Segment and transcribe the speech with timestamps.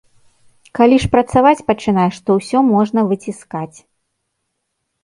[0.79, 3.77] Калі ж працаваць пачынаеш, то ўсё можна выціскаць.